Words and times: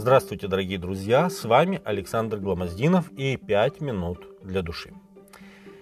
Здравствуйте, 0.00 0.46
дорогие 0.46 0.78
друзья! 0.78 1.28
С 1.28 1.44
вами 1.44 1.82
Александр 1.84 2.36
Гломоздинов 2.36 3.10
и 3.16 3.36
«Пять 3.36 3.80
минут 3.80 4.28
для 4.44 4.62
души». 4.62 4.92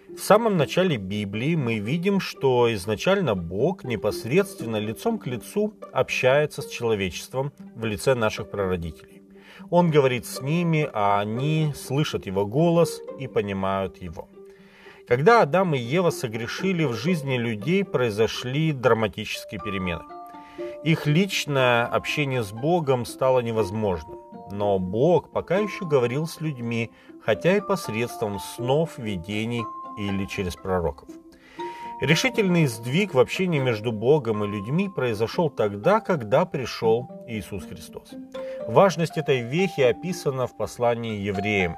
В 0.09 0.19
самом 0.19 0.57
начале 0.57 0.97
Библии 0.97 1.55
мы 1.55 1.81
видим, 1.81 2.19
что 2.19 2.73
изначально 2.73 3.35
Бог 3.35 3.85
непосредственно 3.85 4.79
лицом 4.79 5.19
к 5.19 5.27
лицу 5.27 5.75
общается 5.93 6.63
с 6.63 6.69
человечеством 6.69 7.53
в 7.75 7.85
лице 7.85 8.15
наших 8.15 8.51
прародителей. 8.51 9.21
Он 9.69 9.91
говорит 9.91 10.25
с 10.25 10.41
ними, 10.41 10.89
а 10.95 11.21
они 11.21 11.75
слышат 11.77 12.25
его 12.25 12.47
голос 12.47 13.03
и 13.21 13.29
понимают 13.29 14.01
его. 14.01 14.31
Когда 15.07 15.43
Адам 15.43 15.75
и 15.75 15.79
Ева 15.79 16.09
согрешили, 16.09 16.85
в 16.85 16.95
жизни 16.95 17.37
людей 17.37 17.85
произошли 17.85 18.73
драматические 18.73 19.61
перемены. 19.61 20.16
Их 20.87 21.05
личное 21.05 21.85
общение 21.85 22.45
с 22.45 22.53
Богом 22.53 23.07
стало 23.07 23.41
невозможным. 23.41 24.21
Но 24.53 24.79
Бог 24.79 25.33
пока 25.33 25.57
еще 25.59 25.85
говорил 25.85 26.29
с 26.29 26.41
людьми, 26.41 26.93
хотя 27.25 27.57
и 27.57 27.61
посредством 27.61 28.39
снов, 28.39 28.97
видений 28.97 29.65
или 29.99 30.27
через 30.27 30.55
пророков. 30.55 31.09
Решительный 32.01 32.67
сдвиг 32.67 33.15
в 33.15 33.19
общении 33.19 33.59
между 33.59 33.91
Богом 33.91 34.45
и 34.45 34.47
людьми 34.47 34.89
произошел 34.89 35.51
тогда, 35.51 35.99
когда 35.99 36.45
пришел 36.45 37.11
Иисус 37.27 37.65
Христос. 37.65 38.15
Важность 38.69 39.19
этой 39.19 39.41
вехи 39.41 39.81
описана 39.81 40.47
в 40.47 40.57
послании 40.57 41.19
евреям. 41.19 41.75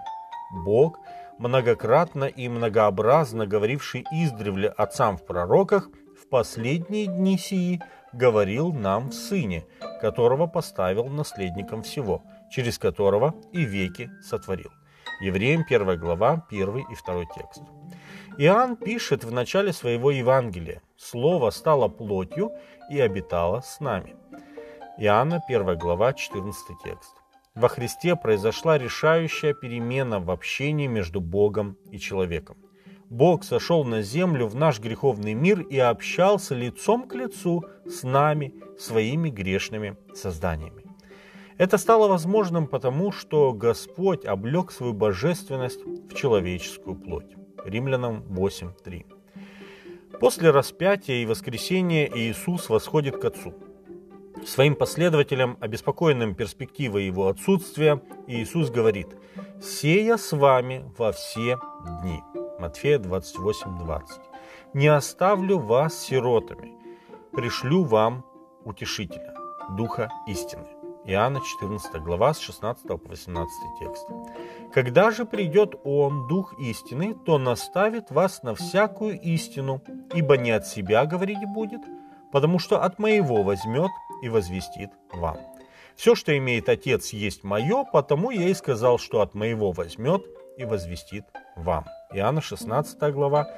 Бог, 0.67 0.99
многократно 1.39 2.25
и 2.25 2.47
многообразно 2.51 3.47
говоривший 3.47 4.05
издревле 4.13 4.69
отцам 4.69 5.17
в 5.17 5.25
пророках, 5.25 5.89
в 6.21 6.29
последние 6.29 7.07
дни 7.07 7.39
сии 7.39 7.81
говорил 8.13 8.73
нам 8.73 9.11
в 9.11 9.15
Сыне, 9.15 9.65
которого 10.01 10.47
поставил 10.47 11.07
наследником 11.07 11.83
всего, 11.83 12.23
через 12.51 12.79
которого 12.79 13.35
и 13.53 13.65
веки 13.65 14.11
сотворил. 14.23 14.71
Евреям 15.21 15.65
1 15.69 15.99
глава, 15.99 16.47
1 16.51 16.77
и 16.79 16.83
2 17.07 17.25
текст. 17.35 17.63
Иоанн 18.39 18.77
пишет 18.77 19.25
в 19.25 19.33
начале 19.33 19.73
своего 19.73 20.11
Евангелия 20.11 20.81
«Слово 20.97 21.51
стало 21.51 21.89
плотью 21.89 22.53
и 22.89 23.01
обитало 23.01 23.61
с 23.61 23.81
нами». 23.81 24.15
Иоанна 24.97 25.43
1 25.49 25.77
глава 25.77 26.13
14 26.13 26.79
текст. 26.85 27.15
Во 27.55 27.69
Христе 27.69 28.15
произошла 28.15 28.79
решающая 28.79 29.55
перемена 29.55 30.21
в 30.21 30.31
общении 30.31 30.87
между 30.87 31.21
Богом 31.21 31.77
и 31.91 31.99
человеком. 31.99 32.57
Бог 33.11 33.45
сошел 33.45 33.85
на 33.85 34.03
землю 34.03 34.47
в 34.47 34.55
наш 34.55 34.81
греховный 34.81 35.35
мир 35.35 35.61
и 35.61 35.79
общался 35.79 36.55
лицом 36.55 37.09
к 37.09 37.15
лицу 37.15 37.65
с 37.87 38.03
нами, 38.03 38.55
своими 38.79 39.31
грешными 39.31 39.97
созданиями. 40.15 40.85
Это 41.57 41.79
стало 41.79 42.09
возможным 42.09 42.67
потому, 42.67 43.11
что 43.11 43.53
Господь 43.53 44.25
облег 44.25 44.71
свою 44.71 44.93
божественность 44.93 45.85
в 45.85 46.15
человеческую 46.15 46.97
плоть. 46.97 47.35
Римлянам 47.65 48.23
8.3. 48.29 49.07
После 50.21 50.51
распятия 50.51 51.17
и 51.17 51.27
воскресения 51.27 52.09
Иисус 52.15 52.69
восходит 52.69 53.17
к 53.17 53.25
Отцу– 53.25 53.55
Своим 54.47 54.77
последователям, 54.77 55.57
обеспокоенным 55.61 56.35
перспективой 56.35 57.07
его 57.07 57.29
отсутствия, 57.29 58.01
Иисус 58.27 58.71
говорит 58.71 59.09
«Сея 59.61 60.17
с 60.17 60.33
вами 60.33 60.85
во 60.97 61.13
все 61.13 61.59
дни». 62.03 62.38
Матфея 62.59 62.99
28:20. 62.99 64.21
«Не 64.75 64.89
оставлю 64.89 65.59
вас 65.59 65.99
сиротами, 65.99 66.73
пришлю 67.33 67.85
вам 67.85 68.25
утешителя, 68.65 69.35
Духа 69.77 70.11
истины». 70.27 70.67
Иоанна 71.05 71.41
14 71.41 72.03
глава 72.03 72.35
с 72.35 72.39
16 72.41 72.87
по 72.87 73.09
18 73.09 73.51
текст. 73.79 74.07
«Когда 74.75 75.11
же 75.11 75.25
придет 75.25 75.75
Он, 75.85 76.29
Дух 76.29 76.55
истины, 76.59 77.15
то 77.15 77.39
наставит 77.39 78.11
вас 78.11 78.43
на 78.43 78.55
всякую 78.55 79.19
истину, 79.21 79.81
ибо 80.13 80.37
не 80.37 80.51
от 80.51 80.67
себя 80.67 81.07
говорить 81.07 81.39
будет, 81.55 81.81
потому 82.33 82.59
что 82.59 82.83
от 82.83 82.99
моего 82.99 83.43
возьмет 83.43 83.91
и 84.23 84.29
возвестит 84.29 84.91
вам. 85.13 85.39
Все, 85.97 86.15
что 86.15 86.37
имеет 86.37 86.69
Отец, 86.69 87.13
есть 87.13 87.43
мое, 87.43 87.85
потому 87.85 88.31
я 88.31 88.49
и 88.49 88.55
сказал, 88.55 88.99
что 88.99 89.21
от 89.21 89.35
моего 89.35 89.73
возьмет 89.73 90.27
и 90.59 90.65
возвестит 90.65 91.25
вам. 91.57 91.87
Иоанна 92.13 92.41
16 92.41 93.13
глава 93.13 93.51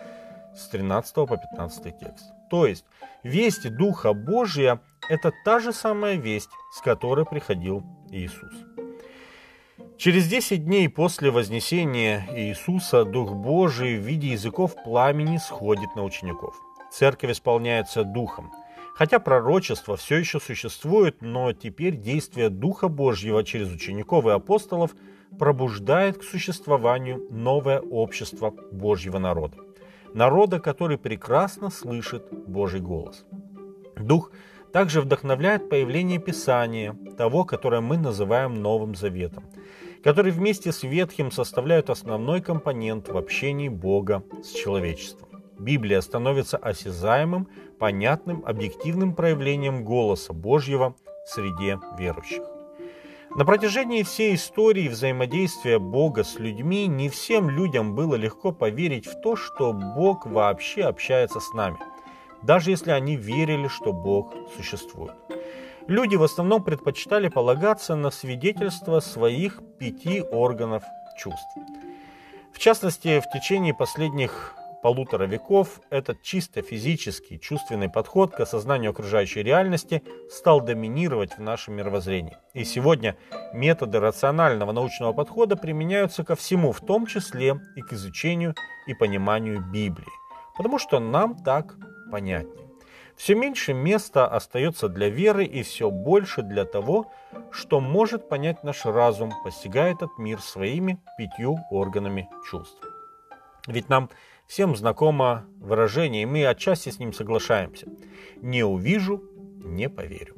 с 0.57 0.69
13 0.69 1.15
по 1.15 1.37
15 1.37 1.99
текст. 1.99 2.33
То 2.51 2.67
есть, 2.67 2.85
весть 3.23 3.69
Духа 3.77 4.13
Божия– 4.13 4.81
это 5.09 5.33
та 5.45 5.61
же 5.61 5.73
самая 5.73 6.17
весть, 6.17 6.51
с 6.73 6.81
которой 6.81 7.25
приходил 7.25 7.85
Иисус. 8.11 8.53
Через 9.99 10.27
10 10.27 10.65
дней 10.65 10.89
после 10.89 11.31
вознесения 11.31 12.27
Иисуса 12.35 13.05
Дух 13.05 13.35
Божий 13.35 13.99
в 13.99 14.03
виде 14.03 14.29
языков 14.29 14.75
пламени 14.83 15.37
сходит 15.37 15.95
на 15.95 16.03
учеников. 16.03 16.57
Церковь 16.91 17.31
исполняется 17.31 18.03
Духом. 18.03 18.51
Хотя 18.95 19.19
пророчество 19.19 19.97
все 19.97 20.17
еще 20.17 20.41
существует, 20.41 21.23
но 21.23 21.53
теперь 21.53 21.97
действие 21.97 22.51
Духа 22.51 22.89
Божьего 22.89 23.45
через 23.45 23.73
учеников 23.73 24.27
и 24.27 24.31
апостолов 24.31 24.95
пробуждает 25.39 26.19
к 26.19 26.23
существованию 26.23 27.27
новое 27.31 27.81
общество 27.81 28.51
Божьего 28.73 29.19
народа. 29.19 29.57
Народа, 30.13 30.59
который 30.59 30.99
прекрасно 30.99 31.71
слышит 31.71 32.27
Божий 32.47 32.81
голос. 32.81 33.25
Дух 33.97 34.33
также 34.73 35.01
вдохновляет 35.01 35.69
появление 35.69 36.19
Писания, 36.19 36.97
того, 37.17 37.45
которое 37.45 37.81
мы 37.81 37.97
называем 37.97 38.55
Новым 38.55 38.95
Заветом, 38.95 39.45
который 40.03 40.33
вместе 40.33 40.73
с 40.73 40.83
Ветхим 40.83 41.31
составляют 41.31 41.91
основной 41.91 42.41
компонент 42.41 43.09
в 43.09 43.17
общении 43.17 43.69
Бога 43.69 44.23
с 44.43 44.51
человечеством. 44.51 45.30
Библия 45.61 46.01
становится 46.01 46.57
осязаемым, 46.57 47.49
понятным, 47.79 48.43
объективным 48.47 49.15
проявлением 49.15 49.85
голоса 49.85 50.33
Божьего 50.33 50.95
в 51.27 51.29
среде 51.29 51.79
верующих. 51.99 52.43
На 53.37 53.45
протяжении 53.45 54.03
всей 54.03 54.35
истории 54.35 54.89
взаимодействия 54.89 55.79
Бога 55.79 56.25
с 56.25 56.39
людьми 56.39 56.87
не 56.89 57.09
всем 57.09 57.49
людям 57.49 57.95
было 57.95 58.17
легко 58.17 58.53
поверить 58.53 59.07
в 59.07 59.21
то, 59.21 59.37
что 59.37 59.73
Бог 59.73 60.27
вообще 60.27 60.83
общается 60.83 61.39
с 61.39 61.53
нами, 61.53 61.77
даже 62.43 62.71
если 62.71 62.91
они 62.91 63.17
верили, 63.17 63.69
что 63.69 63.93
Бог 63.93 64.35
существует. 64.57 65.15
Люди 65.87 66.17
в 66.17 66.23
основном 66.23 66.65
предпочитали 66.65 67.29
полагаться 67.29 67.95
на 67.95 68.11
свидетельство 68.11 69.01
своих 69.01 69.61
пяти 69.79 70.23
органов 70.23 70.83
чувств. 71.19 71.57
В 72.53 72.59
частности, 72.59 73.21
в 73.21 73.31
течение 73.33 73.75
последних 73.75 74.55
полутора 74.83 75.25
веков 75.25 75.81
этот 75.91 76.23
чисто 76.23 76.63
физический, 76.63 77.39
чувственный 77.39 77.89
подход 77.89 78.33
к 78.33 78.41
осознанию 78.41 78.91
окружающей 78.91 79.43
реальности 79.43 80.03
стал 80.31 80.61
доминировать 80.61 81.37
в 81.37 81.41
нашем 81.41 81.75
мировоззрении. 81.75 82.37
И 82.55 82.65
сегодня 82.65 83.17
методы 83.53 84.01
рационального 84.01 84.73
научного 84.73 85.13
подхода 85.13 85.57
применяются 85.57 86.25
ко 86.25 86.35
всему, 86.35 86.73
в 86.73 86.81
том 86.81 87.07
числе 87.07 87.61
и 87.77 87.83
к 87.83 87.93
изучению 87.93 88.55
и 88.87 88.95
пониманию 88.95 89.61
Библии, 89.61 90.09
потому 90.57 90.79
что 90.79 90.99
нам 90.99 91.37
так 91.37 91.77
понятнее. 92.11 92.71
Все 93.17 93.35
меньше 93.35 93.75
места 93.75 94.27
остается 94.27 94.89
для 94.89 95.11
веры 95.11 95.45
и 95.45 95.63
все 95.63 95.91
больше 95.91 96.41
для 96.41 96.65
того, 96.65 97.13
что 97.51 97.79
может 97.79 98.31
понять 98.31 98.65
наш 98.65 98.87
разум, 98.87 99.31
постигая 99.45 99.93
этот 99.93 100.17
мир 100.17 100.41
своими 100.41 100.99
пятью 101.19 101.59
органами 101.71 102.31
чувств. 102.51 102.83
Ведь 103.67 103.91
нам 103.91 104.09
Всем 104.51 104.75
знакомо 104.75 105.47
выражение, 105.61 106.25
и 106.25 106.27
мы 106.27 106.45
отчасти 106.45 106.89
с 106.89 106.99
ним 106.99 107.13
соглашаемся. 107.13 107.87
Не 108.43 108.65
увижу, 108.65 109.23
не 109.63 109.89
поверю. 109.89 110.35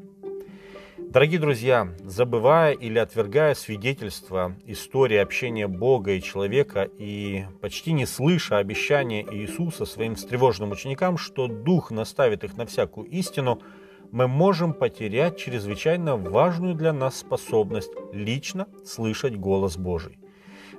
Дорогие 0.99 1.41
друзья, 1.41 1.89
забывая 2.05 2.75
или 2.75 2.99
отвергая 2.99 3.55
свидетельства 3.55 4.55
истории 4.67 5.17
общения 5.17 5.67
Бога 5.67 6.13
и 6.13 6.21
человека 6.21 6.91
и 6.99 7.47
почти 7.63 7.95
не 7.95 8.05
слыша 8.05 8.59
обещания 8.59 9.25
Иисуса 9.33 9.87
своим 9.87 10.17
встревоженным 10.17 10.73
ученикам, 10.73 11.17
что 11.17 11.47
Дух 11.47 11.91
наставит 11.91 12.45
их 12.45 12.59
на 12.59 12.67
всякую 12.67 13.09
истину, 13.09 13.63
мы 14.11 14.29
можем 14.29 14.75
потерять 14.75 15.39
чрезвычайно 15.39 16.19
важную 16.19 16.75
для 16.75 16.93
нас 16.93 17.17
способность 17.17 17.93
лично 18.13 18.67
слышать 18.85 19.39
голос 19.39 19.79
Божий. 19.79 20.19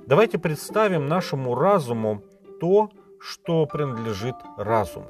Давайте 0.06 0.38
представим 0.38 1.08
нашему 1.08 1.56
разуму 1.56 2.22
то, 2.60 2.90
что 3.24 3.64
принадлежит 3.66 4.36
разуму, 4.56 5.06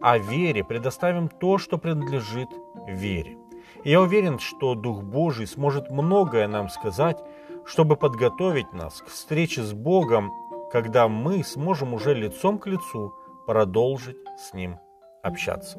а 0.00 0.18
вере 0.18 0.62
предоставим 0.62 1.28
то, 1.28 1.56
что 1.56 1.78
принадлежит 1.78 2.48
вере. 2.86 3.38
Я 3.84 4.00
уверен, 4.00 4.38
что 4.38 4.74
Дух 4.74 5.02
Божий 5.02 5.46
сможет 5.46 5.90
многое 5.90 6.48
нам 6.48 6.68
сказать, 6.68 7.18
чтобы 7.64 7.96
подготовить 7.96 8.72
нас 8.72 9.00
к 9.00 9.06
встрече 9.06 9.62
с 9.62 9.72
Богом, 9.72 10.30
когда 10.70 11.08
мы 11.08 11.42
сможем 11.42 11.94
уже 11.94 12.14
лицом 12.14 12.58
к 12.58 12.66
лицу 12.66 13.14
продолжить 13.46 14.18
с 14.38 14.52
Ним 14.52 14.78
общаться. 15.22 15.78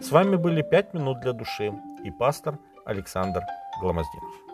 С 0.00 0.10
вами 0.12 0.36
были 0.36 0.62
«Пять 0.62 0.94
минут 0.94 1.20
для 1.20 1.32
души» 1.32 1.72
и 2.04 2.10
пастор 2.10 2.58
Александр 2.84 3.40
Гломоздинов. 3.80 4.51